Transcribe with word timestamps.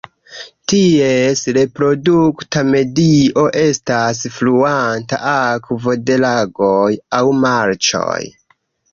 Ties 0.71 1.41
reprodukta 1.57 2.63
medio 2.75 3.43
estas 3.63 4.21
fluanta 4.37 5.19
akvo 5.33 5.93
de 6.07 6.17
lagoj 6.23 6.89
aŭ 7.19 7.21
marĉoj. 7.43 8.19